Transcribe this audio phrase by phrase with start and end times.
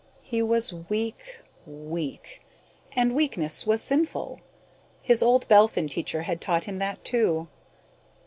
[0.23, 2.43] He was weak, weak
[2.95, 4.41] and weakness was sinful.
[5.03, 7.47] His old Belphin teacher had taught him that, too.